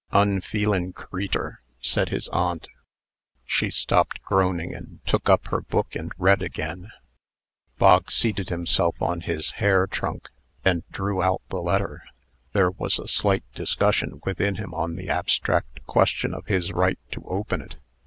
"Unfeelin' 0.13 0.93
creetur!" 0.93 1.61
said 1.79 2.09
his 2.09 2.27
aunt. 2.29 2.67
She 3.45 3.69
stopped 3.69 4.19
groaning, 4.23 4.73
and 4.73 4.99
took 5.05 5.29
up 5.29 5.45
her 5.49 5.61
book 5.61 5.95
and 5.95 6.11
read 6.17 6.41
again. 6.41 6.89
Bog 7.77 8.09
seated 8.09 8.49
himself 8.49 8.99
on 8.99 9.21
his 9.21 9.51
hair 9.61 9.85
trunk, 9.85 10.29
and 10.65 10.81
drew 10.91 11.21
out 11.21 11.43
the 11.49 11.61
letter. 11.61 12.01
There 12.51 12.71
was 12.71 12.97
a 12.97 13.07
slight 13.07 13.43
discussion 13.53 14.19
within 14.25 14.55
him 14.55 14.73
on 14.73 14.95
the 14.95 15.07
abstract 15.07 15.85
question 15.85 16.33
of 16.33 16.47
his 16.47 16.73
right 16.73 16.97
to 17.11 17.23
open 17.27 17.61
it. 17.61 17.75